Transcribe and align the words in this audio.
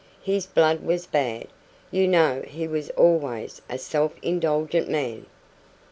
His 0.23 0.47
blood 0.47 0.81
was 0.83 1.05
bad. 1.05 1.45
You 1.91 2.07
know 2.07 2.41
he 2.47 2.67
was 2.67 2.89
always 2.97 3.61
a 3.69 3.77
self 3.77 4.13
indulgent 4.23 4.89
man." 4.89 5.27